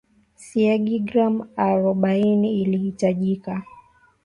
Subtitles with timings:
[0.45, 1.35] siagi gram
[1.67, 2.49] arobaini
[2.89, 3.53] itahitajika